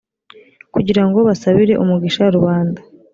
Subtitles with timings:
[0.73, 2.81] kugira ngo basabire umugisha rubanda,